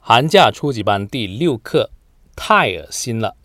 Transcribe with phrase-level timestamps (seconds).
[0.00, 1.90] 寒假初级班第六课，
[2.36, 3.36] 太恶心了。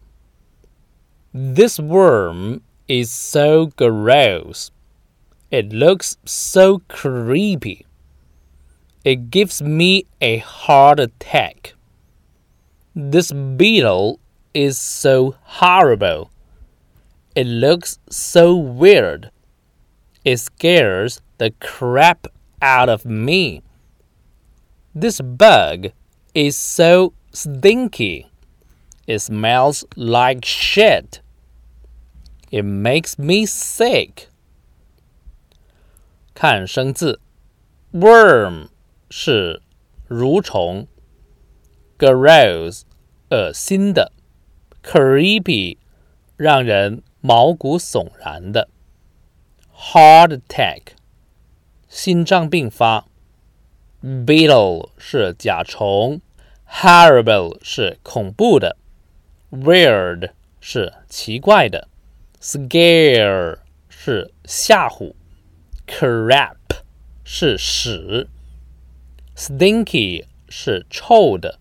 [1.33, 4.69] This worm is so gross.
[5.49, 7.85] It looks so creepy.
[9.03, 11.73] It gives me a heart attack.
[12.93, 14.19] This beetle
[14.53, 16.29] is so horrible.
[17.33, 19.31] It looks so weird.
[20.23, 22.27] It scares the crap
[22.61, 23.63] out of me.
[24.93, 25.93] This bug
[26.35, 28.27] is so stinky.
[29.07, 31.21] It smells like shit.
[32.51, 34.27] It makes me sick.
[36.33, 37.19] 看生字，
[37.93, 38.69] worm
[39.09, 39.61] 是
[40.09, 40.87] 蠕虫，
[41.97, 42.81] gross
[43.29, 44.11] 恶心的，
[44.83, 45.77] creepy
[46.35, 48.67] 让人毛骨悚然的，
[49.73, 50.81] heart attack
[51.87, 53.05] 心脏病发，
[54.01, 56.19] beetle 是甲虫
[56.69, 58.77] ，horrible 是恐怖的，
[59.51, 61.87] weird 是奇怪的，
[62.39, 65.13] scare 是吓唬，
[65.87, 66.55] crap
[67.23, 68.27] 是屎，
[69.35, 71.59] stinky 是臭的，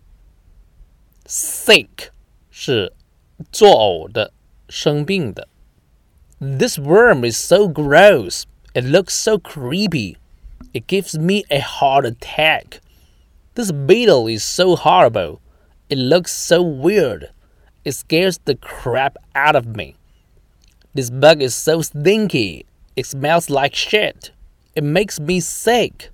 [1.27, 2.09] sick
[2.51, 2.93] 是
[3.53, 4.33] 作呕的、
[4.69, 5.49] 生病的。
[6.41, 8.45] This worm is so gross.
[8.73, 10.17] It looks so creepy.
[10.73, 12.81] It gives me a heart attack.
[13.56, 15.40] This beetle is so horrible.
[15.90, 17.30] It looks so weird.
[17.86, 19.96] It scares the crap out of me.
[20.94, 22.66] This bug is so stinky.
[22.98, 24.32] It smells like shit.
[24.76, 26.10] It makes me sick.